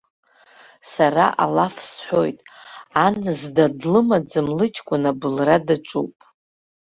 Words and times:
Сара 0.93 1.25
алаф 1.43 1.75
сҳәоит, 1.87 2.39
ан 3.05 3.15
зда 3.39 3.65
длымаӡам 3.79 4.47
лыҷкәын 4.57 5.03
абылра 5.11 5.57
даҿуп! 5.67 6.15